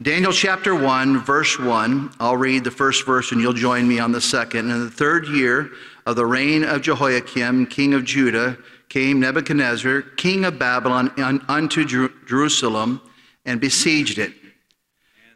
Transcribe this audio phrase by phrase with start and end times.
[0.00, 2.12] Daniel chapter 1, verse 1.
[2.20, 4.70] I'll read the first verse and you'll join me on the second.
[4.70, 5.72] In the third year
[6.06, 8.56] of the reign of Jehoiakim, king of Judah,
[8.88, 11.10] came Nebuchadnezzar, king of Babylon,
[11.48, 13.00] unto Jerusalem
[13.44, 14.34] and besieged it.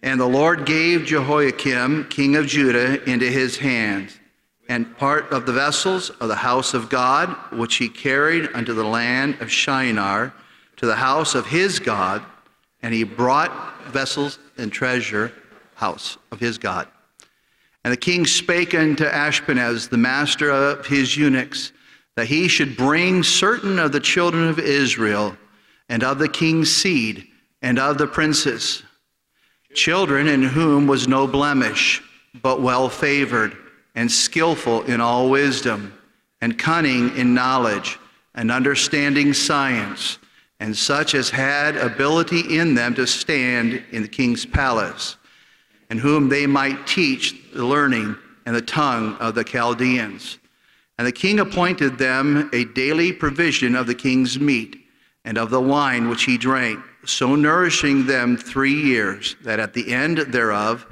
[0.00, 4.20] And the Lord gave Jehoiakim, king of Judah, into his hands,
[4.68, 8.84] and part of the vessels of the house of God, which he carried unto the
[8.84, 10.32] land of Shinar,
[10.76, 12.22] to the house of his God,
[12.82, 13.52] and he brought
[13.86, 15.32] vessels and treasure
[15.74, 16.88] house of his God.
[17.84, 21.72] And the king spake unto Ashpenaz, the master of his eunuchs,
[22.16, 25.36] that he should bring certain of the children of Israel,
[25.88, 27.26] and of the king's seed,
[27.60, 28.82] and of the princes,
[29.74, 32.02] children in whom was no blemish,
[32.42, 33.56] but well favored,
[33.94, 35.92] and skillful in all wisdom,
[36.40, 37.98] and cunning in knowledge,
[38.34, 40.18] and understanding science
[40.62, 45.16] and such as had ability in them to stand in the king's palace,
[45.90, 48.14] and whom they might teach the learning
[48.46, 50.38] and the tongue of the Chaldeans.
[50.98, 54.76] And the king appointed them a daily provision of the king's meat
[55.24, 59.92] and of the wine which he drank, so nourishing them three years, that at the
[59.92, 60.86] end thereof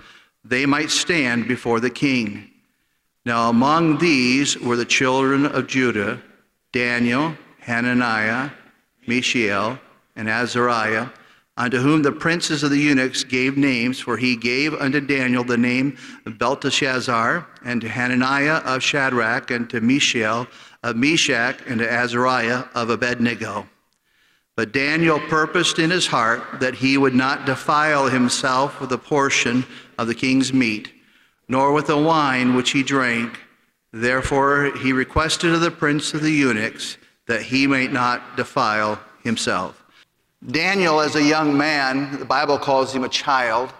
[0.44, 2.50] they might stand before the king.
[3.24, 6.20] Now among these were the children of Judah
[6.72, 8.50] Daniel, Hananiah,
[9.06, 9.78] Mishael,
[10.16, 11.08] and Azariah,
[11.56, 15.58] unto whom the princes of the eunuchs gave names, for he gave unto Daniel the
[15.58, 20.46] name of Belteshazzar, and to Hananiah of Shadrach, and to Mishael
[20.82, 23.68] of Meshach, and to Azariah of Abednego.
[24.56, 29.64] But Daniel purposed in his heart that he would not defile himself with a portion
[29.98, 30.92] of the king's meat,
[31.48, 33.38] nor with the wine which he drank.
[33.92, 36.96] Therefore he requested of the prince of the eunuchs
[37.30, 39.84] that he may not defile himself.
[40.48, 43.72] Daniel, as a young man, the Bible calls him a child,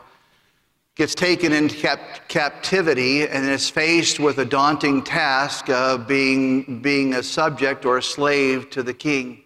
[0.95, 7.14] gets taken into cap- captivity and is faced with a daunting task of being, being
[7.14, 9.42] a subject or a slave to the king.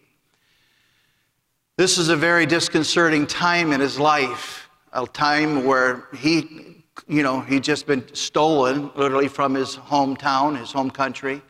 [1.79, 7.41] This is a very disconcerting time in his life, a time where he, you know,
[7.41, 11.41] he'd just been stolen literally from his hometown, his home country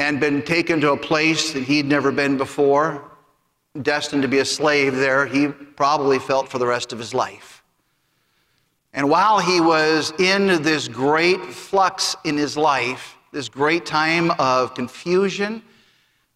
[0.00, 3.04] and been taken to a place that he'd never been before,
[3.82, 7.62] destined to be a slave there, he probably felt for the rest of his life.
[8.94, 14.74] And while he was in this great flux in his life, this great time of
[14.74, 15.62] confusion,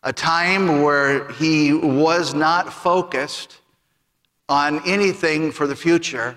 [0.03, 3.63] a time where he was not focused
[4.47, 6.37] on anything for the future,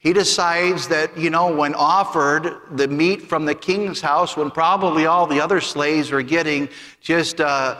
[0.00, 5.04] he decides that, you know, when offered the meat from the king's house, when probably
[5.04, 6.70] all the other slaves were getting
[7.02, 7.78] just, uh,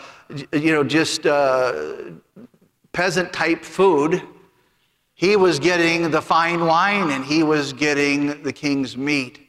[0.52, 1.94] you know, just uh,
[2.92, 4.22] peasant type food,
[5.14, 9.48] he was getting the fine wine and he was getting the king's meat.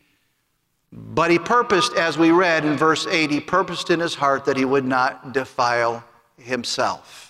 [0.94, 4.56] But he purposed, as we read in verse 8, he purposed in his heart that
[4.56, 6.06] he would not defile
[6.38, 7.21] himself.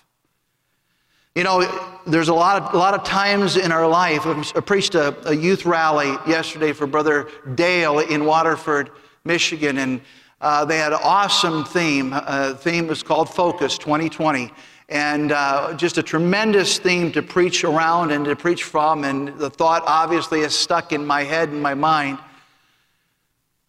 [1.34, 1.62] You know,
[2.06, 4.26] there's a lot of, a lot of times in our life.
[4.26, 8.90] I preached a, a youth rally yesterday for Brother Dale in Waterford,
[9.24, 10.02] Michigan, and
[10.42, 12.12] uh, they had an awesome theme.
[12.12, 14.52] Uh, theme was called Focus 2020.
[14.90, 19.06] And uh, just a tremendous theme to preach around and to preach from.
[19.06, 22.20] And the thought obviously is stuck in my head and my mind.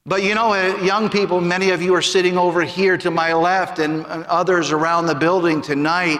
[0.04, 3.32] But you know, uh, young people, many of you are sitting over here to my
[3.34, 6.18] left and, and others around the building tonight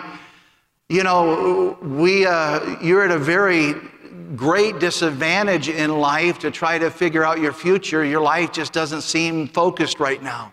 [0.92, 3.74] you know, we, uh, you're at a very
[4.36, 8.04] great disadvantage in life to try to figure out your future.
[8.04, 10.52] Your life just doesn't seem focused right now.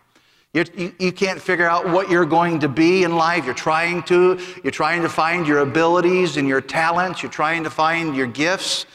[0.53, 3.45] You, you, can't figure out what you're going to be in life.
[3.45, 4.39] You're trying to.
[4.63, 7.21] You're trying to find your abilities and your talents.
[7.21, 8.85] You're trying to find your gifts.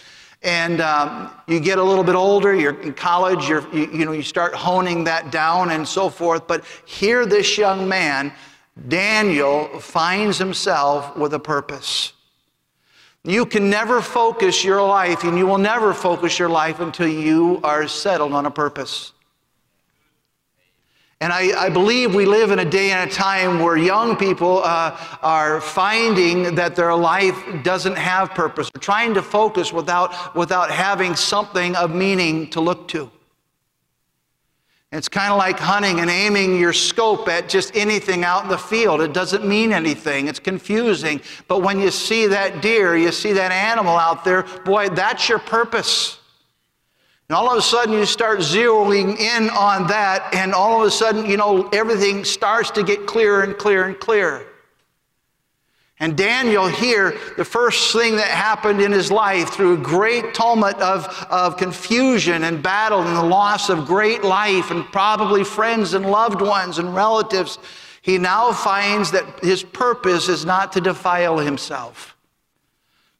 [0.42, 4.12] And um, you get a little bit older, you're in college, you're, you, you know,
[4.12, 6.46] you start honing that down and so forth.
[6.46, 8.32] But here, this young man
[8.88, 12.12] Daniel finds himself with a purpose.
[13.22, 17.60] You can never focus your life, and you will never focus your life until you
[17.64, 19.12] are settled on a purpose.
[21.20, 24.60] And I, I believe we live in a day and a time where young people
[24.62, 30.70] uh, are finding that their life doesn't have purpose, They're trying to focus without, without
[30.70, 33.10] having something of meaning to look to.
[34.94, 38.56] It's kind of like hunting and aiming your scope at just anything out in the
[38.56, 39.00] field.
[39.00, 40.28] It doesn't mean anything.
[40.28, 41.20] It's confusing.
[41.48, 45.40] But when you see that deer, you see that animal out there, boy, that's your
[45.40, 46.20] purpose.
[47.28, 50.90] And all of a sudden, you start zeroing in on that, and all of a
[50.92, 54.46] sudden, you know, everything starts to get clearer and clearer and clearer.
[56.00, 60.80] And Daniel here, the first thing that happened in his life through a great tumult
[60.80, 66.10] of, of confusion and battle and the loss of great life and probably friends and
[66.10, 67.58] loved ones and relatives,
[68.02, 72.16] he now finds that his purpose is not to defile himself.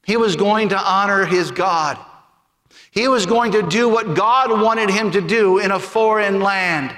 [0.05, 1.97] He was going to honor his God.
[2.91, 6.94] He was going to do what God wanted him to do in a foreign land.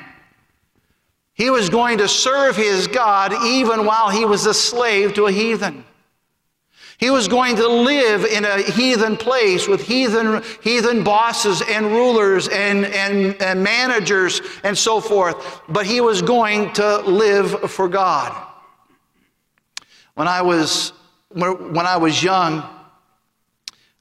[1.36, 5.32] He was going to serve his God even while he was a slave to a
[5.32, 5.84] heathen.
[6.96, 12.48] He was going to live in a heathen place with heathen, heathen bosses and rulers
[12.48, 18.34] and, and, and managers and so forth, but he was going to live for God.
[20.14, 20.94] When I was,
[21.34, 22.66] when I was young,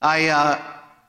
[0.02, 0.62] I, uh,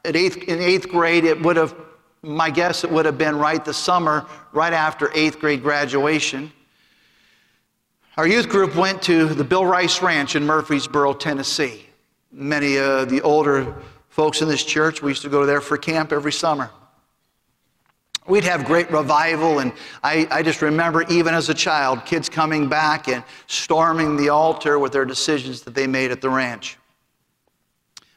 [0.05, 1.86] at eighth, in eighth grade, it would have
[2.27, 6.53] my guess it would have been right the summer, right after eighth grade graduation.
[8.17, 11.87] Our youth group went to the Bill Rice Ranch in Murfreesboro, Tennessee.
[12.33, 13.77] Many of the older
[14.09, 16.71] folks in this church, we used to go there for camp every summer.
[18.27, 19.73] We'd have great revival, and
[20.03, 24.81] I, I, just remember, even as a child, kids coming back and storming the altar
[24.81, 26.77] with their decisions that they made at the ranch.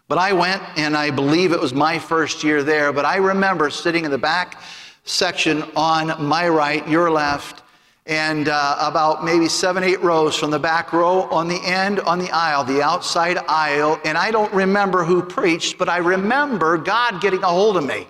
[0.09, 3.69] But I went, and I believe it was my first year there, but I remember
[3.69, 4.59] sitting in the back
[5.03, 7.61] section on my right, your left,
[8.07, 12.17] and uh, about maybe seven, eight rows from the back row on the end, on
[12.17, 14.01] the aisle, the outside aisle.
[14.03, 18.07] And I don't remember who preached, but I remember God getting a hold of me.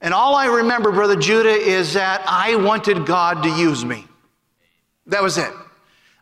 [0.00, 4.06] And all I remember, Brother Judah, is that I wanted God to use me.
[5.06, 5.52] That was it.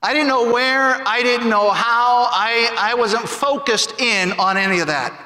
[0.03, 4.79] I didn't know where, I didn't know how, I, I wasn't focused in on any
[4.79, 5.25] of that.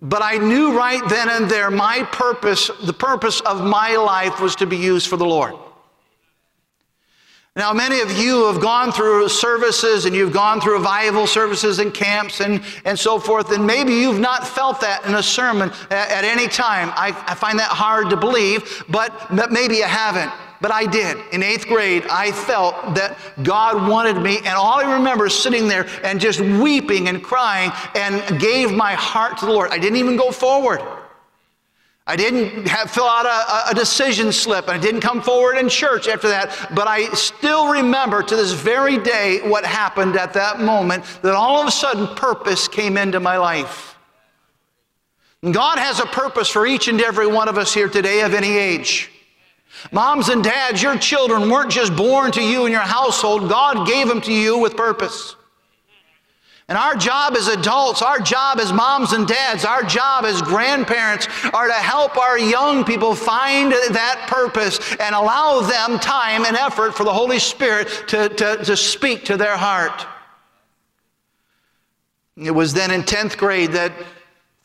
[0.00, 4.54] But I knew right then and there my purpose, the purpose of my life was
[4.56, 5.54] to be used for the Lord.
[7.56, 11.92] Now, many of you have gone through services and you've gone through revival services and
[11.92, 16.10] camps and, and so forth, and maybe you've not felt that in a sermon at,
[16.10, 16.92] at any time.
[16.94, 20.30] I, I find that hard to believe, but maybe you haven't
[20.60, 21.16] but I did.
[21.32, 25.68] In eighth grade, I felt that God wanted me, and all I remember is sitting
[25.68, 29.70] there and just weeping and crying and gave my heart to the Lord.
[29.70, 30.80] I didn't even go forward.
[32.08, 35.68] I didn't have, fill out a, a decision slip, and I didn't come forward in
[35.68, 40.58] church after that, but I still remember to this very day what happened at that
[40.58, 43.96] moment that all of a sudden purpose came into my life.
[45.42, 48.56] God has a purpose for each and every one of us here today of any
[48.56, 49.10] age.
[49.92, 54.08] Moms and dads, your children weren't just born to you in your household, God gave
[54.08, 55.36] them to you with purpose.
[56.68, 61.26] And our job as adults, our job as moms and dads, our job as grandparents
[61.54, 66.94] are to help our young people find that purpose and allow them time and effort
[66.94, 70.06] for the Holy Spirit to, to, to speak to their heart.
[72.36, 73.92] It was then in 10th grade that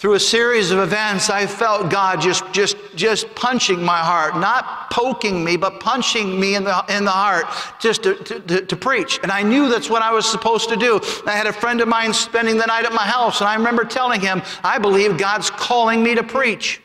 [0.04, 4.92] through a series of events, I felt God just, just, just punching my heart, not
[4.92, 7.46] poking me, but punching me in the, in the heart
[7.80, 9.22] just to, to, to, preach.
[9.24, 11.00] And I knew that's what I was supposed to do.
[11.26, 13.86] I had a friend of mine spending the night at my house, and I remember
[13.86, 16.82] telling him, I believe God's calling me to preach.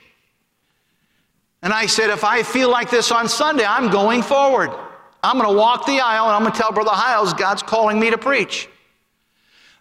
[1.62, 4.70] And I said, if I feel like this on Sunday, I'm going forward.
[5.24, 7.98] I'm going to walk the aisle, and I'm going to tell Brother Hyles God's calling
[7.98, 8.68] me to preach.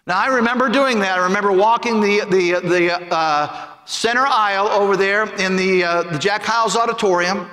[0.08, 1.18] Now, I remember doing that.
[1.18, 6.18] I remember walking the, the, the uh, center aisle over there in the, uh, the
[6.18, 7.50] Jack Hyles Auditorium.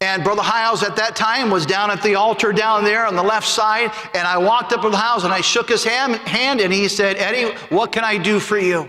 [0.00, 3.22] And Brother Hyles at that time was down at the altar down there on the
[3.22, 3.92] left side.
[4.14, 6.88] And I walked up to the house and I shook his hand, hand and he
[6.88, 8.88] said, Eddie, what can I do for you?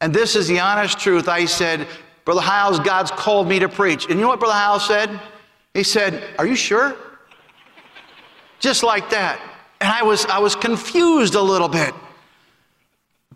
[0.00, 1.28] And this is the honest truth.
[1.28, 1.86] I said,
[2.24, 4.06] Brother Hyles, God's called me to preach.
[4.06, 5.20] And you know what Brother Hyles said?
[5.72, 6.96] He said, Are you sure?
[8.58, 9.53] Just like that.
[9.84, 11.94] And I was, I was confused a little bit.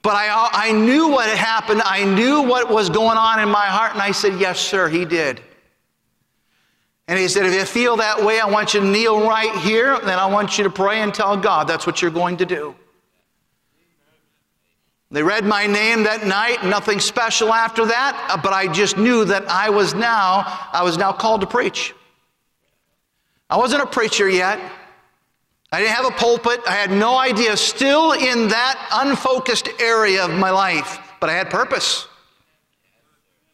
[0.00, 1.82] But I, I knew what had happened.
[1.84, 3.92] I knew what was going on in my heart.
[3.92, 5.42] And I said, Yes, sir, he did.
[7.06, 9.98] And he said, If you feel that way, I want you to kneel right here.
[10.00, 12.74] Then I want you to pray and tell God that's what you're going to do.
[15.10, 19.46] They read my name that night, nothing special after that, but I just knew that
[19.50, 21.94] I was now, I was now called to preach.
[23.50, 24.58] I wasn't a preacher yet.
[25.70, 26.60] I didn't have a pulpit.
[26.66, 27.56] I had no idea.
[27.56, 32.06] Still in that unfocused area of my life, but I had purpose.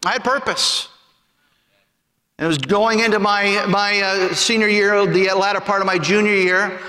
[0.07, 0.89] I had purpose.
[2.39, 5.99] And It was going into my, my uh, senior year, the latter part of my
[5.99, 6.81] junior year.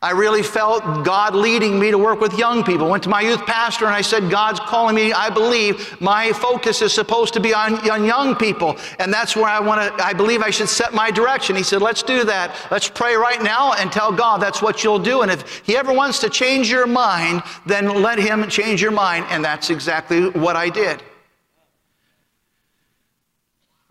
[0.00, 2.88] I really felt God leading me to work with young people.
[2.88, 5.12] Went to my youth pastor and I said, God's calling me.
[5.12, 8.76] I believe my focus is supposed to be on, on young people.
[9.00, 11.56] And that's where I want to, I believe I should set my direction.
[11.56, 12.54] He said, let's do that.
[12.70, 15.22] Let's pray right now and tell God that's what you'll do.
[15.22, 19.26] And if He ever wants to change your mind, then let Him change your mind.
[19.30, 21.02] And that's exactly what I did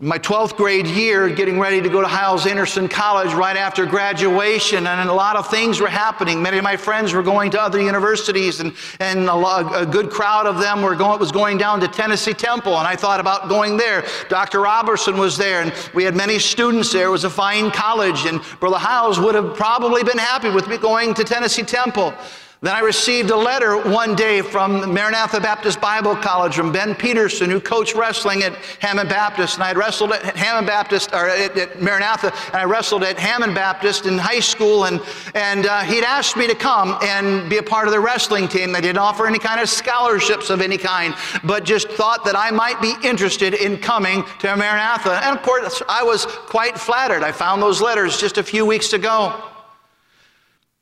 [0.00, 5.10] my 12th grade year, getting ready to go to Hyles-Anderson College right after graduation, and
[5.10, 6.40] a lot of things were happening.
[6.40, 10.08] Many of my friends were going to other universities, and, and a, lot, a good
[10.08, 13.48] crowd of them were going, was going down to Tennessee Temple, and I thought about
[13.48, 14.06] going there.
[14.28, 14.60] Dr.
[14.60, 17.08] Robertson was there, and we had many students there.
[17.08, 20.78] It was a fine college, and Brother Hyles would have probably been happy with me
[20.78, 22.14] going to Tennessee Temple.
[22.60, 27.48] Then I received a letter one day from Maranatha Baptist Bible College from Ben Peterson,
[27.48, 29.54] who coached wrestling at Hammond Baptist.
[29.54, 33.16] And I had wrestled at Hammond Baptist, or at, at Maranatha, and I wrestled at
[33.16, 34.86] Hammond Baptist in high school.
[34.86, 35.00] And,
[35.36, 38.72] and uh, he'd asked me to come and be a part of the wrestling team.
[38.72, 42.50] They didn't offer any kind of scholarships of any kind, but just thought that I
[42.50, 45.20] might be interested in coming to Maranatha.
[45.24, 47.22] And of course, I was quite flattered.
[47.22, 49.47] I found those letters just a few weeks ago.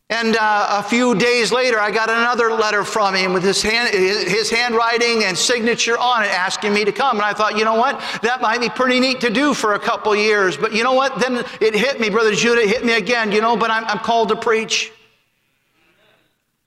[0.08, 3.92] And uh, a few days later, I got another letter from him with his, hand,
[3.92, 7.16] his handwriting and signature on it asking me to come.
[7.16, 7.98] And I thought, you know what?
[8.22, 10.56] That might be pretty neat to do for a couple years.
[10.56, 11.18] But you know what?
[11.18, 13.98] Then it hit me, Brother Judah, it hit me again, you know, but I'm, I'm
[13.98, 14.92] called to preach.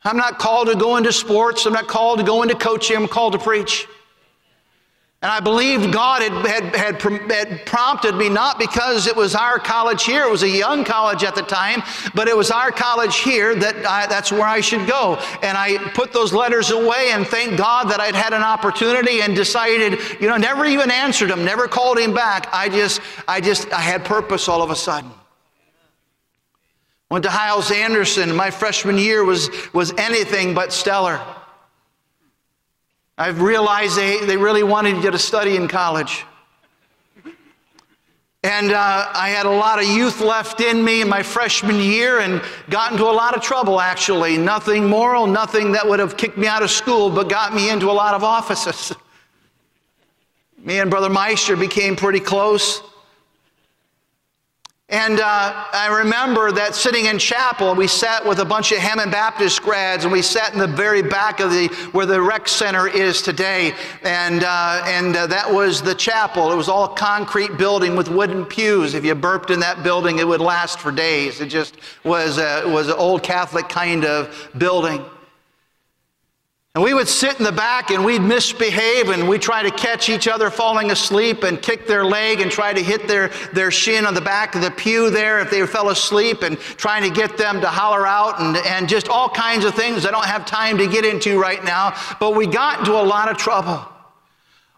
[0.04, 1.66] I'm not called to go into sports.
[1.66, 2.98] I'm not called to go into coaching.
[2.98, 3.88] I'm called to preach.
[5.22, 9.60] And I believed God had, had, had, had, prompted me not because it was our
[9.60, 11.84] college here, it was a young college at the time,
[12.16, 15.16] but it was our college here that I, that's where I should go.
[15.44, 19.36] And I put those letters away and thank God that I'd had an opportunity and
[19.36, 22.48] decided, you know, never even answered him, never called him back.
[22.54, 25.12] I just, I just, I had purpose all of a sudden.
[27.12, 28.34] Went to Hyles-Anderson.
[28.34, 31.20] My freshman year was, was anything but stellar.
[33.20, 36.24] I've realized they, they really wanted you to study in college.
[38.44, 42.20] And uh, I had a lot of youth left in me in my freshman year
[42.20, 44.38] and got into a lot of trouble, actually.
[44.38, 47.92] Nothing moral, nothing that would have kicked me out of school, but got me into
[47.92, 48.96] a lot of offices.
[50.64, 52.82] me and Brother Meister became pretty close.
[54.92, 59.12] And uh, I remember that sitting in chapel, we sat with a bunch of Hammond
[59.12, 62.88] Baptist grads, and we sat in the very back of the where the rec center
[62.88, 66.52] is today, and uh, and uh, that was the chapel.
[66.52, 68.96] It was all concrete building with wooden pews.
[68.96, 71.40] If you burped in that building, it would last for days.
[71.40, 75.06] It just was a, was an old Catholic kind of building.
[76.76, 80.08] And we would sit in the back and we'd misbehave and we'd try to catch
[80.08, 84.06] each other falling asleep and kick their leg and try to hit their, their shin
[84.06, 87.38] on the back of the pew there if they fell asleep and trying to get
[87.38, 90.78] them to holler out and, and just all kinds of things I don't have time
[90.78, 91.96] to get into right now.
[92.20, 93.84] But we got into a lot of trouble.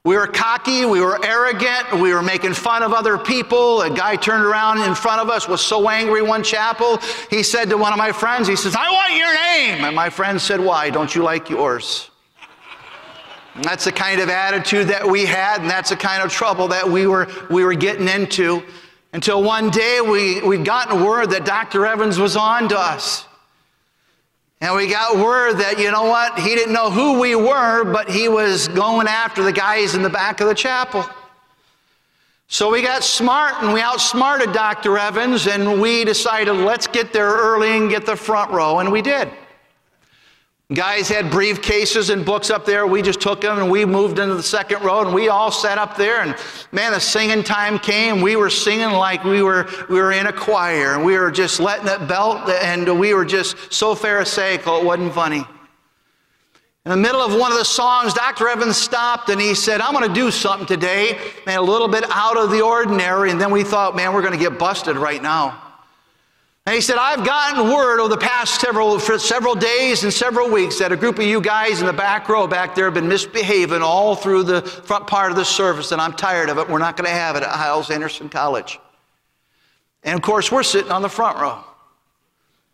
[0.03, 3.83] We were cocky, we were arrogant, we were making fun of other people.
[3.83, 6.97] A guy turned around in front of us, was so angry one chapel.
[7.29, 9.85] He said to one of my friends, he says, I want your name.
[9.85, 10.89] And my friend said, Why?
[10.89, 12.09] Don't you like yours?
[13.53, 16.69] And that's the kind of attitude that we had, and that's the kind of trouble
[16.69, 18.63] that we were, we were getting into.
[19.13, 21.85] Until one day we, we'd gotten word that Dr.
[21.85, 23.27] Evans was on to us.
[24.61, 28.07] And we got word that, you know what, he didn't know who we were, but
[28.07, 31.03] he was going after the guys in the back of the chapel.
[32.47, 34.99] So we got smart and we outsmarted Dr.
[34.99, 39.01] Evans and we decided let's get there early and get the front row, and we
[39.01, 39.31] did.
[40.73, 42.87] Guys had briefcases and books up there.
[42.87, 45.77] We just took them and we moved into the second row and we all sat
[45.77, 46.21] up there.
[46.21, 46.33] And
[46.71, 48.21] man, the singing time came.
[48.21, 51.59] We were singing like we were, we were in a choir and we were just
[51.59, 55.43] letting it belt and we were just so pharisaical it wasn't funny.
[56.85, 58.47] In the middle of one of the songs, Dr.
[58.47, 62.05] Evans stopped and he said, I'm going to do something today, man, a little bit
[62.09, 63.29] out of the ordinary.
[63.29, 65.70] And then we thought, man, we're going to get busted right now.
[66.67, 70.77] And he said, I've gotten word over the past several, several days and several weeks
[70.77, 73.81] that a group of you guys in the back row back there have been misbehaving
[73.81, 76.69] all through the front part of the service, and I'm tired of it.
[76.69, 78.79] We're not going to have it at Hyles-Anderson College.
[80.03, 81.63] And of course, we're sitting on the front row.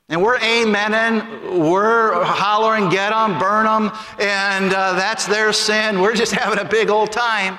[0.10, 6.02] And we're amening, we're hollering, get them, burn them, and uh, that's their sin.
[6.02, 7.58] We're just having a big old time.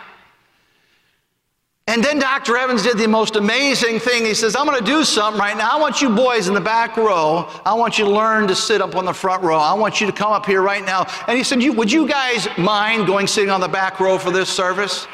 [1.88, 2.59] And then Dr.
[2.59, 4.26] Evans did the most amazing thing.
[4.26, 5.71] He says, I'm going to do something right now.
[5.73, 8.83] I want you boys in the back row, I want you to learn to sit
[8.83, 9.57] up on the front row.
[9.57, 11.07] I want you to come up here right now.
[11.26, 14.50] And he said, Would you guys mind going sitting on the back row for this
[14.50, 15.09] service?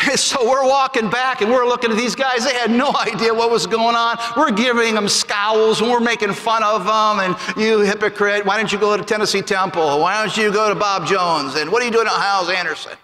[0.16, 2.44] so we're walking back and we're looking at these guys.
[2.44, 4.18] They had no idea what was going on.
[4.36, 7.20] We're giving them scowls and we're making fun of them.
[7.20, 10.00] And you hypocrite, why don't you go to Tennessee Temple?
[10.00, 11.54] Why don't you go to Bob Jones?
[11.54, 12.98] And what are you doing at Hyles Anderson?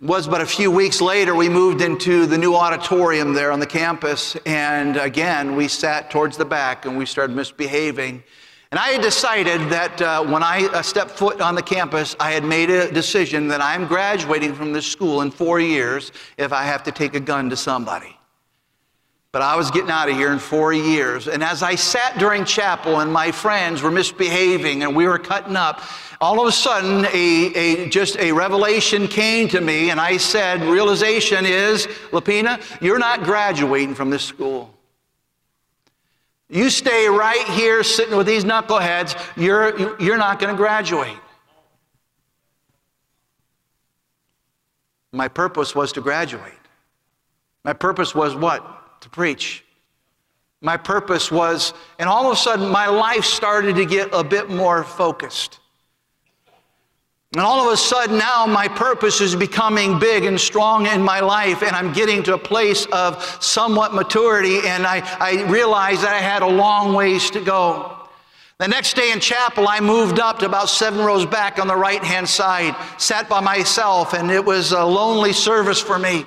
[0.00, 3.66] Was but a few weeks later we moved into the new auditorium there on the
[3.66, 8.22] campus and again we sat towards the back and we started misbehaving
[8.70, 12.32] and I had decided that uh, when I uh, stepped foot on the campus, I
[12.32, 16.64] had made a decision that I'm graduating from this school in four years if I
[16.64, 18.17] have to take a gun to somebody.
[19.30, 21.28] But I was getting out of here in four years.
[21.28, 25.54] And as I sat during chapel and my friends were misbehaving and we were cutting
[25.54, 25.82] up,
[26.20, 30.62] all of a sudden a, a, just a revelation came to me and I said,
[30.62, 34.74] realization is, Lapina, you're not graduating from this school.
[36.48, 41.18] You stay right here sitting with these knuckleheads, you're, you're not going to graduate.
[45.12, 46.52] My purpose was to graduate.
[47.64, 48.77] My purpose was what?
[49.00, 49.64] To preach.
[50.60, 54.50] My purpose was, and all of a sudden, my life started to get a bit
[54.50, 55.60] more focused.
[57.34, 61.20] And all of a sudden now my purpose is becoming big and strong in my
[61.20, 66.14] life, and I'm getting to a place of somewhat maturity, and I, I realized that
[66.14, 67.94] I had a long ways to go.
[68.58, 71.76] The next day in chapel, I moved up to about seven rows back on the
[71.76, 76.26] right hand side, sat by myself, and it was a lonely service for me.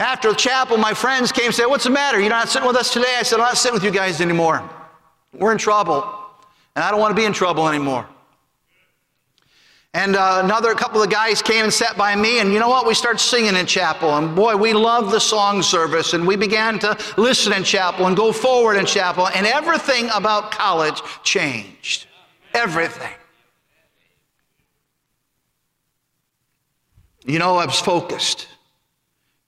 [0.00, 2.18] After chapel, my friends came and said, What's the matter?
[2.18, 3.16] You're not sitting with us today?
[3.18, 4.68] I said, I'm not sitting with you guys anymore.
[5.34, 6.02] We're in trouble,
[6.74, 8.08] and I don't want to be in trouble anymore.
[9.92, 12.86] And uh, another couple of guys came and sat by me, and you know what?
[12.86, 14.16] We started singing in chapel.
[14.16, 16.14] And boy, we loved the song service.
[16.14, 19.28] And we began to listen in chapel and go forward in chapel.
[19.28, 22.06] And everything about college changed.
[22.54, 23.12] Everything.
[27.26, 28.46] You know, I was focused.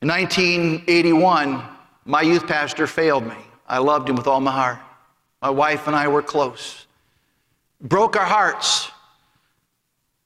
[0.03, 1.63] In 1981,
[2.07, 3.37] my youth pastor failed me.
[3.69, 4.79] I loved him with all my heart.
[5.41, 6.87] My wife and I were close.
[7.81, 8.91] Broke our hearts.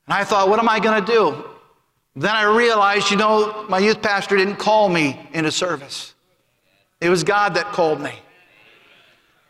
[0.06, 1.45] And I thought, what am I going to do?
[2.14, 6.14] Then I realized, you know, my youth pastor didn't call me into service.
[7.02, 8.14] It was God that called me.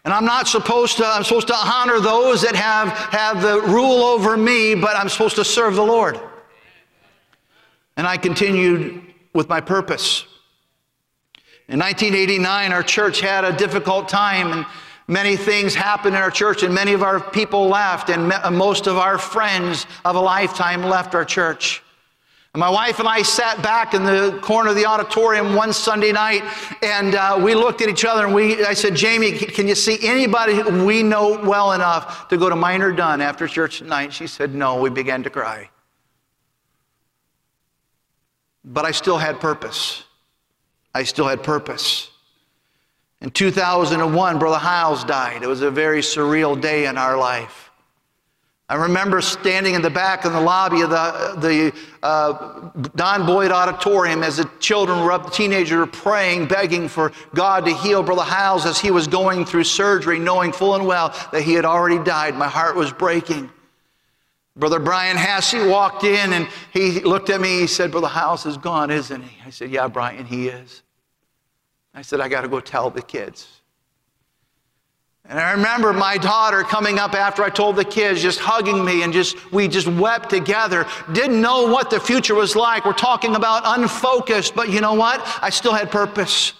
[0.05, 4.03] And I'm not supposed to, I'm supposed to honor those that have, have the rule
[4.03, 6.19] over me, but I'm supposed to serve the Lord.
[7.97, 9.06] And I continued
[9.37, 10.25] with my purpose.
[11.69, 14.67] In 1989, our church had a difficult time, and
[15.09, 18.97] Many things happened in our church, and many of our people left, and most of
[18.97, 21.81] our friends of a lifetime left our church.
[22.55, 26.11] And my wife and I sat back in the corner of the auditorium one Sunday
[26.11, 26.43] night,
[26.83, 29.99] and uh, we looked at each other, and we, I said, Jamie, can you see
[30.03, 34.13] anybody we know well enough to go to Miner Dunn after church tonight?
[34.13, 34.81] She said, No.
[34.81, 35.71] We began to cry.
[38.67, 40.03] But I still had purpose.
[40.93, 42.11] I still had purpose.
[43.21, 45.43] In 2001, Brother Hyles died.
[45.43, 47.71] It was a very surreal day in our life.
[48.69, 53.53] I remember standing in the back in the lobby of the, the uh, Don Boyd
[53.53, 58.03] Auditorium as the children were up, the teenagers were praying, begging for God to heal
[58.03, 61.65] Brother Hyles as he was going through surgery, knowing full and well that he had
[61.65, 62.35] already died.
[62.35, 63.51] My heart was breaking.
[64.57, 67.61] Brother Brian Hassey walked in and he looked at me.
[67.61, 69.39] He said, Brother Hyles is gone, isn't he?
[69.45, 70.83] I said, Yeah, Brian, he is.
[71.95, 73.49] I said, I got to go tell the kids.
[75.29, 79.03] And I remember my daughter coming up after I told the kids, just hugging me,
[79.03, 80.87] and just we just wept together.
[81.13, 82.85] Didn't know what the future was like.
[82.85, 85.21] We're talking about unfocused, but you know what?
[85.43, 86.53] I still had purpose.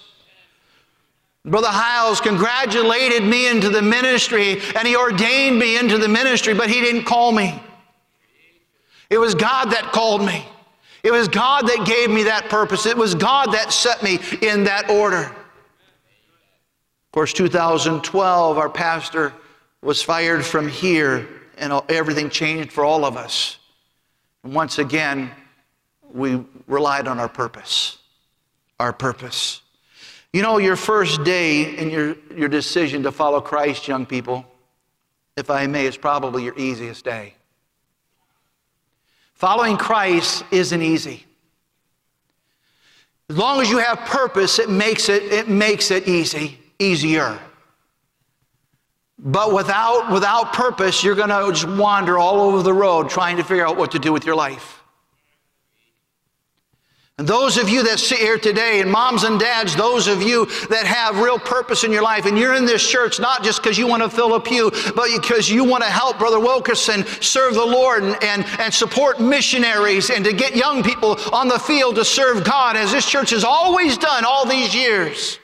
[1.45, 6.69] Brother Hyles congratulated me into the ministry, and he ordained me into the ministry, but
[6.69, 7.63] he didn't call me.
[9.11, 10.45] It was God that called me.
[11.03, 12.87] It was God that gave me that purpose.
[12.87, 15.23] It was God that set me in that order.
[15.23, 19.33] Of course, 2012, our pastor
[19.83, 23.59] was fired from here, and everything changed for all of us.
[24.43, 25.31] And once again,
[26.13, 27.99] we relied on our purpose.
[28.81, 29.61] Our purpose.
[30.33, 34.45] You know, your first day in your, your decision to follow Christ, young people,
[35.37, 37.35] if I may, is probably your easiest day.
[39.37, 41.27] Following Christ isn't easy.
[43.29, 47.39] As long as you have purpose, it makes it, it makes it easy, easier.
[49.19, 53.45] But without, without purpose, you're going to just wander all over the road trying to
[53.45, 54.76] figure out what to do with your life.
[57.19, 60.45] And those of you that sit here today, and moms and dads, those of you
[60.69, 63.79] that have real purpose in your life, and you're in this church not just because
[63.79, 67.55] you want to fill a pew, but because you want to help Brother Wilkerson serve
[67.55, 71.95] the Lord and, and, and support missionaries and to get young people on the field
[71.95, 75.39] to serve God, as this church has always done all these years.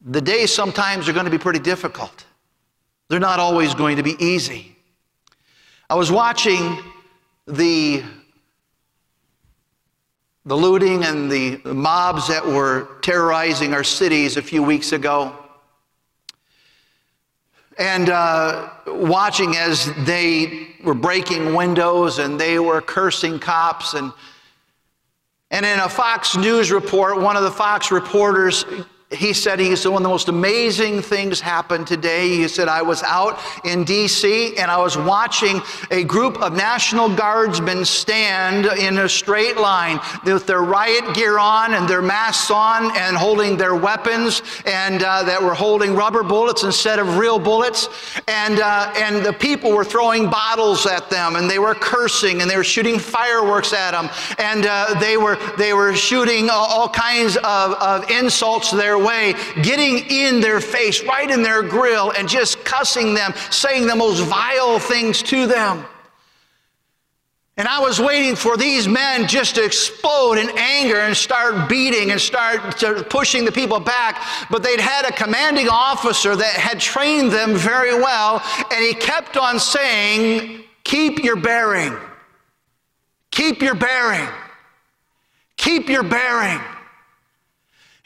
[0.00, 2.24] The days sometimes are going to be pretty difficult.
[3.10, 4.74] They're not always going to be easy.
[5.90, 6.78] I was watching
[7.46, 8.02] the
[10.46, 15.34] the looting and the mobs that were terrorizing our cities a few weeks ago.
[17.78, 23.94] And uh, watching as they were breaking windows and they were cursing cops.
[23.94, 24.12] And,
[25.50, 28.64] and in a Fox News report, one of the Fox reporters
[29.14, 32.28] he said he said one of the most amazing things happened today.
[32.28, 34.56] He said I was out in D.C.
[34.56, 40.46] and I was watching a group of National Guardsmen stand in a straight line with
[40.46, 45.42] their riot gear on and their masks on and holding their weapons and uh, that
[45.42, 47.88] were holding rubber bullets instead of real bullets.
[48.28, 52.50] And uh, and the people were throwing bottles at them and they were cursing and
[52.50, 57.36] they were shooting fireworks at them and uh, they were they were shooting all kinds
[57.36, 62.64] of, of insults their way, getting in their face, right in their grill, and just
[62.64, 65.84] cussing them, saying the most vile things to them.
[67.56, 72.10] And I was waiting for these men just to explode in anger and start beating
[72.10, 74.20] and start pushing the people back.
[74.50, 79.36] But they'd had a commanding officer that had trained them very well, and he kept
[79.36, 81.96] on saying, Keep your bearing.
[83.30, 84.28] Keep your bearing.
[85.56, 86.60] Keep your bearing.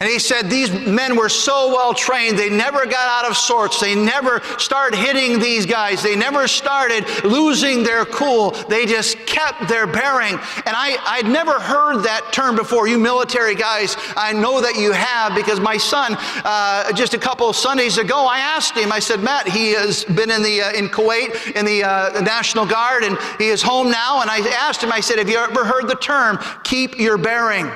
[0.00, 3.80] And he said these men were so well trained, they never got out of sorts.
[3.80, 6.04] They never started hitting these guys.
[6.04, 8.52] They never started losing their cool.
[8.68, 10.34] They just kept their bearing.
[10.34, 12.86] And I, I'd never heard that term before.
[12.86, 17.48] You military guys, I know that you have because my son, uh, just a couple
[17.48, 20.72] of Sundays ago, I asked him, I said, Matt, he has been in, the, uh,
[20.74, 24.20] in Kuwait in the, uh, the National Guard and he is home now.
[24.20, 27.68] And I asked him, I said, Have you ever heard the term, keep your bearing?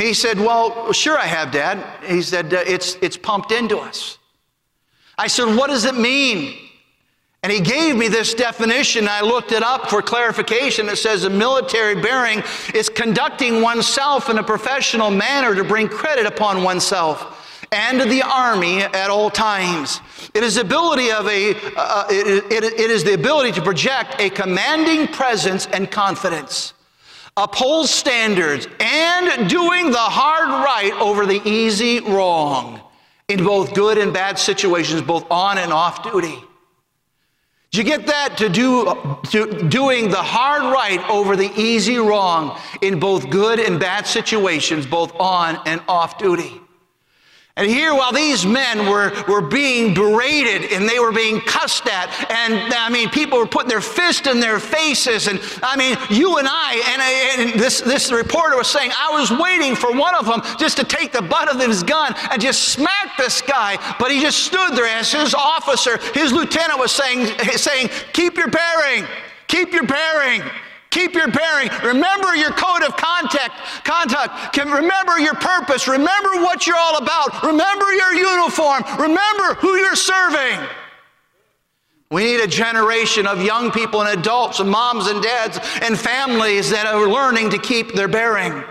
[0.00, 1.84] He said, Well, sure I have, Dad.
[2.04, 4.16] He said, uh, it's, it's pumped into us.
[5.18, 6.56] I said, What does it mean?
[7.42, 9.08] And he gave me this definition.
[9.08, 10.88] I looked it up for clarification.
[10.88, 12.42] It says a military bearing
[12.74, 18.82] is conducting oneself in a professional manner to bring credit upon oneself and the army
[18.82, 20.00] at all times.
[20.34, 24.16] It is the ability of a uh, it, it, it is the ability to project
[24.18, 26.74] a commanding presence and confidence
[27.36, 32.80] upholds standards, and doing the hard right over the easy wrong
[33.28, 36.38] in both good and bad situations, both on and off duty.
[37.70, 38.36] Do you get that?
[38.38, 43.78] To do to doing the hard right over the easy wrong in both good and
[43.78, 46.60] bad situations, both on and off duty.
[47.56, 52.08] And here, while these men were, were being berated and they were being cussed at,
[52.30, 56.38] and I mean, people were putting their fist in their faces, and I mean, you
[56.38, 60.26] and I, and, and this, this reporter was saying, I was waiting for one of
[60.26, 64.12] them just to take the butt of his gun and just smack this guy, but
[64.12, 69.04] he just stood there as his officer, his lieutenant was saying, saying Keep your bearing,
[69.48, 70.42] keep your bearing.
[70.90, 71.70] Keep your bearing.
[71.84, 74.56] Remember your code of contact, contact.
[74.56, 75.86] Remember your purpose.
[75.86, 77.44] Remember what you're all about.
[77.44, 78.82] Remember your uniform.
[78.98, 80.58] Remember who you're serving.
[82.10, 86.70] We need a generation of young people and adults and moms and dads and families
[86.70, 88.64] that are learning to keep their bearing.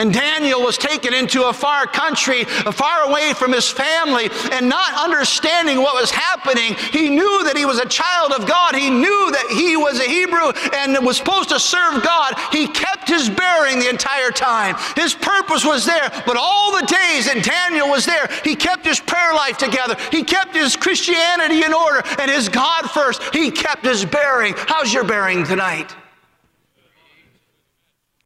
[0.00, 4.94] And Daniel was taken into a far country, far away from his family, and not
[4.94, 6.74] understanding what was happening.
[6.90, 8.74] He knew that he was a child of God.
[8.74, 12.32] He knew that he was a Hebrew and was supposed to serve God.
[12.50, 14.74] He kept his bearing the entire time.
[14.96, 19.00] His purpose was there, but all the days that Daniel was there, he kept his
[19.00, 19.96] prayer life together.
[20.10, 23.22] He kept his Christianity in order and his God first.
[23.34, 24.54] He kept his bearing.
[24.56, 25.94] How's your bearing tonight?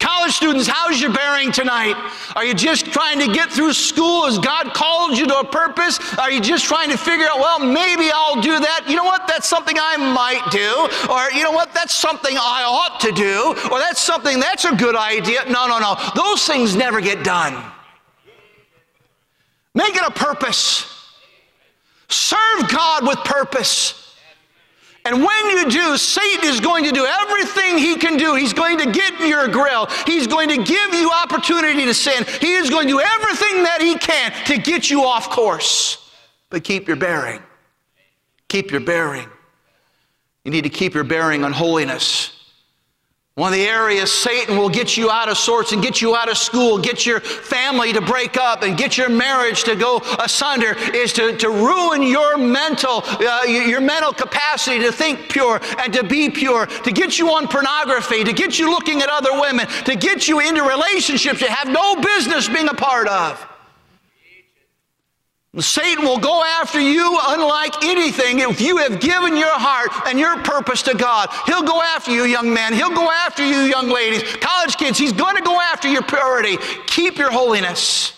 [0.05, 1.95] College students, how's your bearing tonight?
[2.35, 5.97] Are you just trying to get through school as God called you to a purpose?
[6.19, 8.85] Are you just trying to figure out, well, maybe I'll do that?
[8.87, 9.27] You know what?
[9.27, 11.11] That's something I might do.
[11.11, 11.73] Or, you know what?
[11.73, 13.55] That's something I ought to do.
[13.71, 15.43] Or that's something that's a good idea.
[15.45, 15.95] No, no, no.
[16.15, 17.55] Those things never get done.
[19.73, 20.85] Make it a purpose.
[22.09, 24.04] Serve God with purpose.
[25.05, 28.33] And when you do, Satan is going to do everything he can do.
[28.33, 29.87] He's going to get your grill.
[30.07, 32.25] He's going to give you opportunity to sin.
[32.41, 36.09] He is going to do everything that he can to get you off course.
[36.49, 37.41] But keep your bearing.
[38.47, 39.27] Keep your bearing.
[40.43, 42.31] You need to keep your bearing on holiness.
[43.37, 46.29] One of the areas Satan will get you out of sorts and get you out
[46.29, 50.73] of school, get your family to break up, and get your marriage to go asunder
[50.93, 56.05] is to, to ruin your mental, uh, your mental capacity to think pure and to
[56.05, 59.97] be pure, to get you on pornography, to get you looking at other women, to
[59.97, 63.45] get you into relationships you have no business being a part of.
[65.59, 70.37] Satan will go after you unlike anything if you have given your heart and your
[70.43, 71.29] purpose to God.
[71.45, 72.73] He'll go after you, young men.
[72.73, 74.23] He'll go after you, young ladies.
[74.37, 76.57] College kids, he's going to go after your purity.
[76.87, 78.14] Keep your holiness.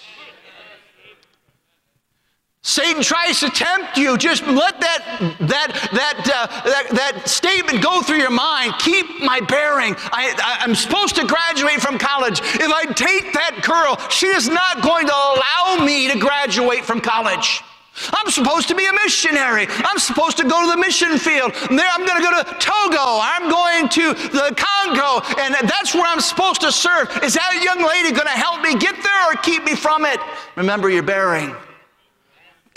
[2.68, 4.18] Satan tries to tempt you.
[4.18, 5.00] Just let that,
[5.40, 8.74] that, that, uh, that, that, statement go through your mind.
[8.80, 9.96] Keep my bearing.
[10.12, 12.42] I, I'm supposed to graduate from college.
[12.44, 17.00] If I date that girl, she is not going to allow me to graduate from
[17.00, 17.64] college.
[18.12, 19.68] I'm supposed to be a missionary.
[19.70, 21.56] I'm supposed to go to the mission field.
[21.72, 23.24] There, I'm going to go to Togo.
[23.24, 27.08] I'm going to the Congo, and that's where I'm supposed to serve.
[27.24, 30.20] Is that young lady going to help me get there or keep me from it?
[30.58, 31.56] Remember your bearing.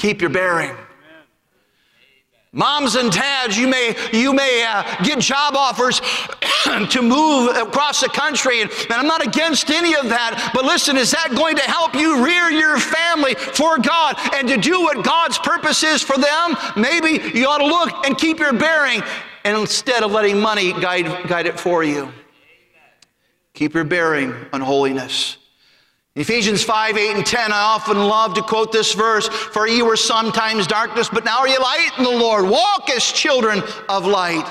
[0.01, 0.75] Keep your bearing.
[2.53, 6.01] Moms and dads, you may, you may uh, get job offers
[6.89, 10.97] to move across the country, and, and I'm not against any of that, but listen,
[10.97, 15.05] is that going to help you rear your family for God and to do what
[15.05, 16.57] God's purpose is for them?
[16.79, 19.03] Maybe you ought to look and keep your bearing
[19.45, 22.11] instead of letting money guide, guide it for you.
[23.53, 25.37] Keep your bearing on holiness.
[26.17, 29.97] Ephesians 5, 8, and 10, I often love to quote this verse For ye were
[29.97, 32.49] sometimes darkness, but now are ye light in the Lord.
[32.49, 34.45] Walk as children of light.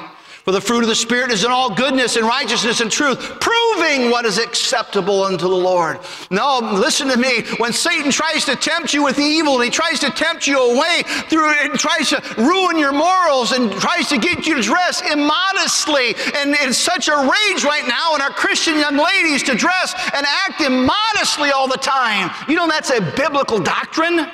[0.44, 4.10] For the fruit of the Spirit is in all goodness and righteousness and truth, proving
[4.10, 6.00] what is acceptable unto the Lord.
[6.32, 7.44] No, listen to me.
[7.58, 11.04] When Satan tries to tempt you with evil and he tries to tempt you away
[11.30, 16.16] through and tries to ruin your morals and tries to get you to dress immodestly,
[16.36, 20.26] and it's such a rage right now in our Christian young ladies to dress and
[20.26, 22.32] act immodestly all the time.
[22.48, 24.26] You know that's a biblical doctrine.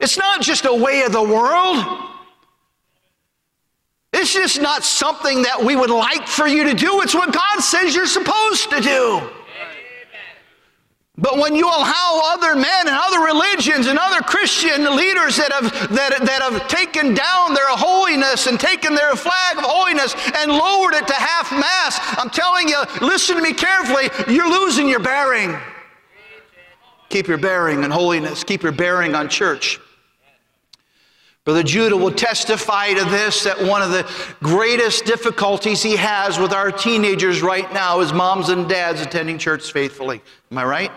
[0.00, 2.09] It's not just a way of the world.
[4.12, 7.00] It's just not something that we would like for you to do.
[7.02, 9.30] It's what God says you're supposed to do.
[11.16, 15.70] But when you allow other men and other religions and other Christian leaders that have,
[15.90, 20.94] that, that have taken down their holiness and taken their flag of holiness and lowered
[20.94, 25.58] it to half mast, I'm telling you, listen to me carefully, you're losing your bearing.
[27.10, 29.78] Keep your bearing on holiness, keep your bearing on church.
[31.44, 34.08] Brother Judah will testify to this that one of the
[34.42, 39.72] greatest difficulties he has with our teenagers right now is moms and dads attending church
[39.72, 40.20] faithfully.
[40.50, 40.92] Am I right?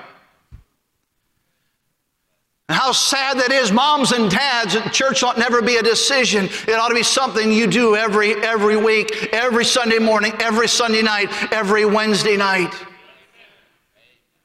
[2.69, 6.45] And how sad that is, moms and dads, church ought never be a decision.
[6.67, 11.01] It ought to be something you do every, every week, every Sunday morning, every Sunday
[11.01, 12.73] night, every Wednesday night.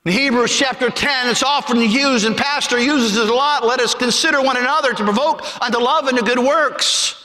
[0.09, 3.67] In Hebrews chapter 10, it's often used, and Pastor uses it a lot.
[3.67, 7.23] Let us consider one another to provoke unto love and to good works.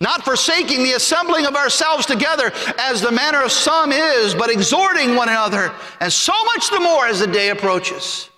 [0.00, 5.16] Not forsaking the assembling of ourselves together as the manner of some is, but exhorting
[5.16, 8.30] one another, and so much the more as the day approaches.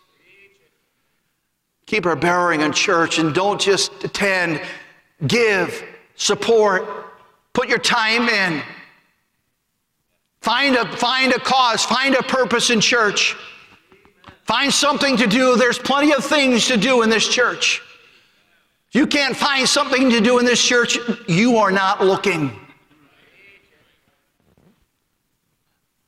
[1.84, 4.62] Keep our bearing in church and don't just attend,
[5.26, 5.84] give,
[6.16, 6.88] support,
[7.52, 8.62] put your time in.
[10.40, 13.36] Find a, find a cause, find a purpose in church.
[14.44, 15.56] Find something to do.
[15.56, 17.80] There's plenty of things to do in this church.
[18.88, 22.58] If you can't find something to do in this church, you are not looking.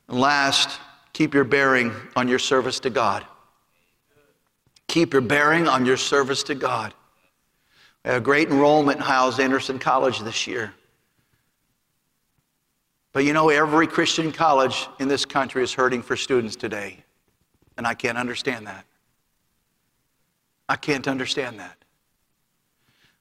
[0.07, 0.79] And last,
[1.13, 3.25] keep your bearing on your service to God.
[4.87, 6.93] Keep your bearing on your service to God.
[8.03, 10.73] We had a great enrollment in Hyles Anderson College this year.
[13.13, 17.04] But you know, every Christian college in this country is hurting for students today.
[17.77, 18.85] And I can't understand that.
[20.67, 21.77] I can't understand that.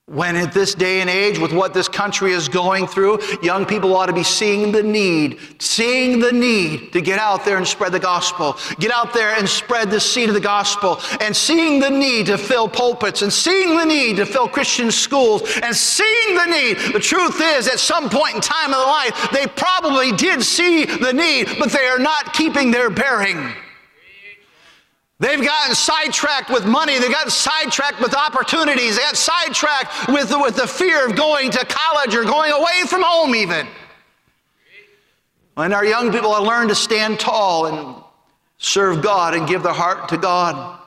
[0.07, 3.97] When at this day and age, with what this country is going through, young people
[3.97, 7.93] ought to be seeing the need, seeing the need to get out there and spread
[7.93, 11.89] the gospel, get out there and spread the seed of the gospel, and seeing the
[11.89, 16.47] need to fill pulpits, and seeing the need to fill Christian schools, and seeing the
[16.47, 16.93] need.
[16.93, 20.85] The truth is, at some point in time in their life, they probably did see
[20.85, 23.55] the need, but they are not keeping their bearing.
[25.25, 26.99] They've gotten sidetracked with money.
[26.99, 28.97] They've gotten sidetracked with opportunities.
[28.97, 33.03] They got sidetracked with, with the fear of going to college or going away from
[33.03, 33.67] home, even.
[35.57, 38.05] And our young people have learned to stand tall and
[38.59, 40.79] serve God and give their heart to God.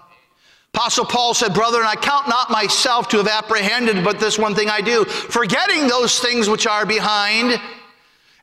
[0.71, 4.69] Apostle Paul said, Brethren, I count not myself to have apprehended, but this one thing
[4.69, 7.59] I do, forgetting those things which are behind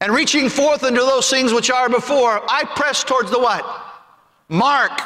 [0.01, 3.65] And reaching forth unto those things which are before, I press towards the what?
[4.49, 5.01] Mark.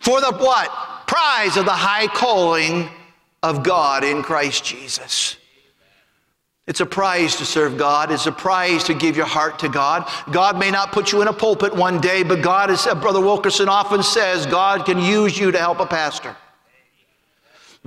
[0.00, 1.06] For the what?
[1.06, 2.88] Prize of the high calling
[3.42, 5.36] of God in Christ Jesus.
[6.66, 8.10] It's a prize to serve God.
[8.10, 10.10] It's a prize to give your heart to God.
[10.32, 13.68] God may not put you in a pulpit one day, but God, as Brother Wilkerson
[13.68, 16.36] often says, God can use you to help a pastor.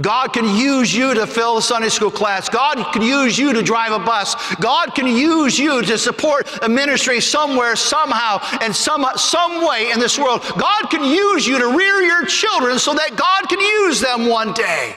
[0.01, 2.47] God can use you to fill a Sunday school class.
[2.47, 4.35] God can use you to drive a bus.
[4.55, 9.99] God can use you to support a ministry somewhere, somehow, and some, some way in
[9.99, 10.41] this world.
[10.57, 14.53] God can use you to rear your children so that God can use them one
[14.53, 14.95] day.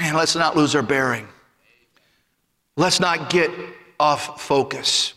[0.00, 1.28] Man, let's not lose our bearing.
[2.76, 3.50] Let's not get
[3.98, 5.14] off focus.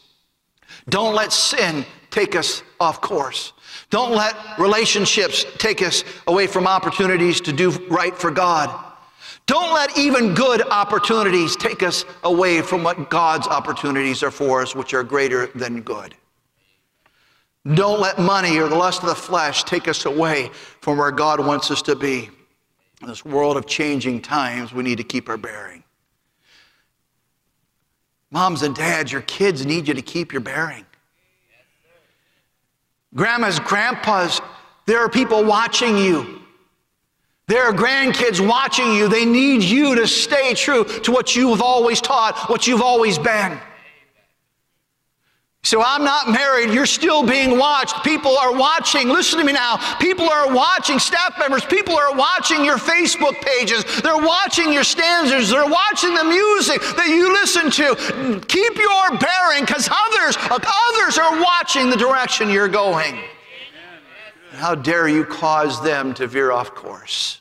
[0.89, 3.53] Don't let sin take us off course.
[3.91, 8.85] Don't let relationships take us away from opportunities to do right for God.
[9.45, 14.73] Don't let even good opportunities take us away from what God's opportunities are for us,
[14.73, 16.15] which are greater than good.
[17.73, 20.49] Don't let money or the lust of the flesh take us away
[20.79, 22.29] from where God wants us to be.
[23.01, 25.83] In this world of changing times, we need to keep our bearing.
[28.31, 30.85] Moms and dads, your kids need you to keep your bearing.
[33.13, 34.41] Grandmas, grandpas,
[34.85, 36.41] there are people watching you.
[37.47, 39.09] There are grandkids watching you.
[39.09, 43.59] They need you to stay true to what you've always taught, what you've always been.
[45.63, 46.71] So I'm not married.
[46.71, 48.03] You're still being watched.
[48.03, 49.09] People are watching.
[49.09, 49.77] Listen to me now.
[49.99, 50.97] People are watching.
[50.97, 53.85] Staff members, people are watching your Facebook pages.
[54.01, 55.51] They're watching your stanzas.
[55.51, 58.41] They're watching the music that you listen to.
[58.47, 63.19] Keep your bearing because others, others are watching the direction you're going.
[64.53, 67.39] How dare you cause them to veer off course?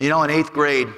[0.00, 0.88] You know, in eighth grade,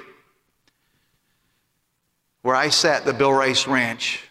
[2.47, 4.23] where I sat at the Bill Rice Ranch.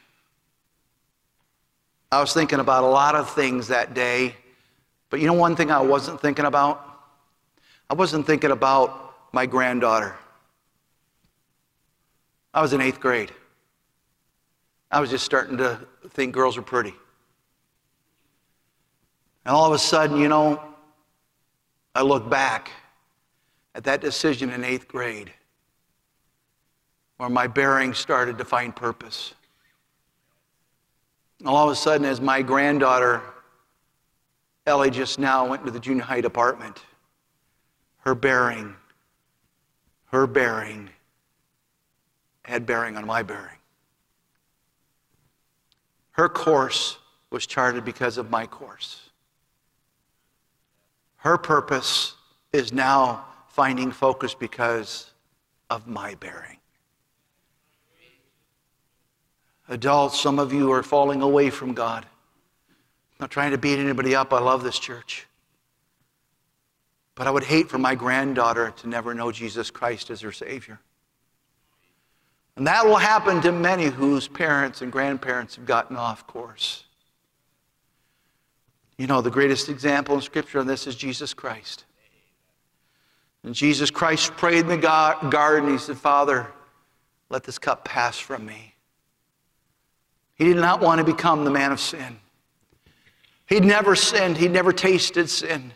[2.10, 4.34] I was thinking about a lot of things that day,
[5.10, 6.82] but you know one thing I wasn't thinking about?
[7.90, 10.16] I wasn't thinking about my granddaughter.
[12.54, 13.32] I was in eighth grade.
[14.90, 16.94] I was just starting to think girls were pretty.
[19.44, 20.58] And all of a sudden, you know,
[21.94, 22.70] I look back
[23.74, 25.34] at that decision in eighth grade
[27.16, 29.34] where my bearing started to find purpose.
[31.44, 33.22] All of a sudden, as my granddaughter,
[34.66, 36.82] Ellie, just now went to the junior high department,
[37.98, 38.74] her bearing,
[40.06, 40.90] her bearing
[42.44, 43.58] had bearing on my bearing.
[46.12, 46.98] Her course
[47.30, 49.10] was charted because of my course.
[51.16, 52.14] Her purpose
[52.52, 55.12] is now finding focus because
[55.68, 56.58] of my bearing.
[59.68, 62.04] Adults, some of you are falling away from God.
[62.04, 64.32] I'm not trying to beat anybody up.
[64.32, 65.26] I love this church.
[67.14, 70.78] But I would hate for my granddaughter to never know Jesus Christ as her Savior.
[72.56, 76.84] And that will happen to many whose parents and grandparents have gotten off course.
[78.98, 81.84] You know, the greatest example in Scripture on this is Jesus Christ.
[83.44, 85.70] And Jesus Christ prayed in the garden.
[85.70, 86.46] He said, Father,
[87.28, 88.75] let this cup pass from me.
[90.36, 92.18] He did not want to become the man of sin.
[93.46, 95.72] He'd never sinned, he'd never tasted sin.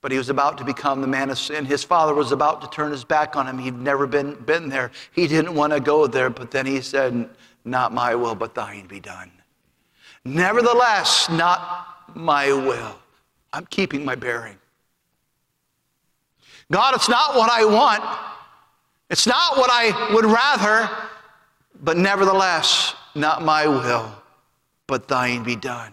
[0.00, 1.64] But he was about to become the man of sin.
[1.64, 3.58] His father was about to turn his back on him.
[3.58, 4.92] He'd never been, been there.
[5.12, 7.28] He didn't want to go there, but then he said,
[7.64, 9.32] Not my will, but thine be done.
[10.24, 12.96] Nevertheless, not my will.
[13.52, 14.58] I'm keeping my bearing.
[16.70, 18.04] God, it's not what I want.
[19.08, 20.90] It's not what I would rather,
[21.82, 24.12] but nevertheless, not my will,
[24.86, 25.92] but thine be done.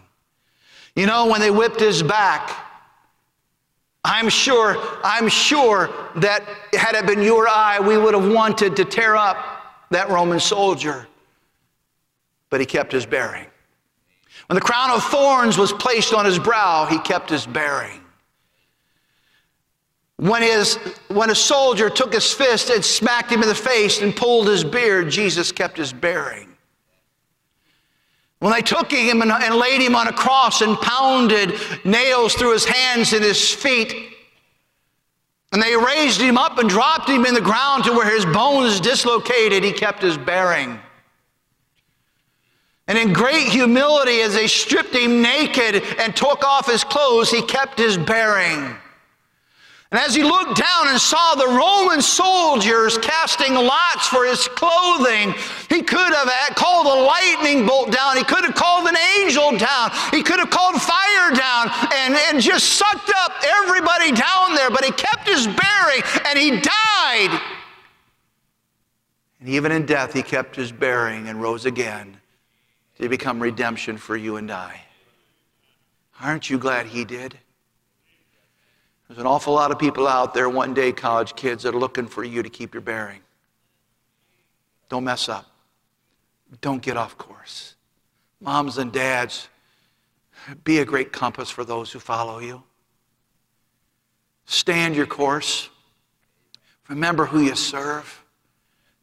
[0.94, 2.64] You know, when they whipped his back,
[4.04, 6.42] I'm sure, I'm sure that
[6.74, 9.36] had it been you or I, we would have wanted to tear up
[9.90, 11.08] that Roman soldier.
[12.50, 13.46] But he kept his bearing.
[14.46, 18.00] When the crown of thorns was placed on his brow, he kept his bearing.
[20.16, 20.76] When, his,
[21.08, 24.62] when a soldier took his fist and smacked him in the face and pulled his
[24.62, 26.53] beard, Jesus kept his bearing.
[28.44, 32.52] When they took him and, and laid him on a cross and pounded nails through
[32.52, 34.10] his hands and his feet,
[35.50, 38.80] and they raised him up and dropped him in the ground to where his bones
[38.80, 40.78] dislocated, he kept his bearing.
[42.86, 47.40] And in great humility, as they stripped him naked and took off his clothes, he
[47.40, 48.76] kept his bearing.
[49.94, 55.32] And as he looked down and saw the Roman soldiers casting lots for his clothing,
[55.68, 58.16] he could have called a lightning bolt down.
[58.16, 59.92] He could have called an angel down.
[60.10, 64.68] He could have called fire down and, and just sucked up everybody down there.
[64.68, 67.40] But he kept his bearing and he died.
[69.38, 72.16] And even in death, he kept his bearing and rose again
[72.98, 74.80] to become redemption for you and I.
[76.20, 77.38] Aren't you glad he did?
[79.14, 82.08] There's an awful lot of people out there, one day college kids, that are looking
[82.08, 83.20] for you to keep your bearing.
[84.88, 85.46] Don't mess up.
[86.60, 87.76] Don't get off course.
[88.40, 89.48] Moms and dads,
[90.64, 92.64] be a great compass for those who follow you.
[94.46, 95.70] Stand your course.
[96.88, 98.24] Remember who you serve.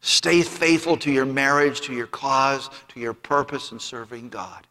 [0.01, 4.67] Stay faithful to your marriage, to your cause, to your purpose in serving God.